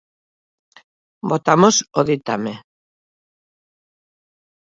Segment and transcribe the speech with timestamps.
[1.29, 2.53] Votamos o ditame.